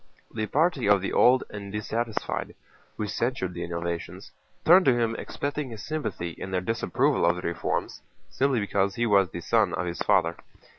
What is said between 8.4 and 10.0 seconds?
because he was the son of